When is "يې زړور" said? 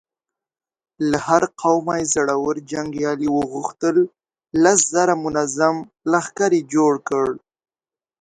1.99-2.55